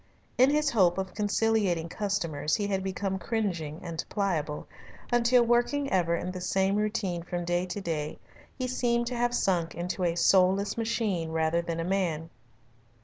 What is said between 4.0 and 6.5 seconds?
pliable, until working ever in the